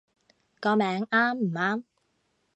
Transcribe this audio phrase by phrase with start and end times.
[0.59, 1.83] 個名啱唔啱